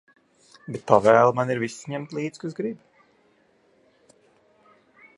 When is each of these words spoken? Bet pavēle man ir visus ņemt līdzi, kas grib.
Bet 0.75 0.85
pavēle 0.91 1.35
man 1.41 1.53
ir 1.55 1.61
visus 1.65 1.85
ņemt 1.93 2.17
līdzi, 2.19 2.43
kas 2.45 2.59
grib. 2.63 4.19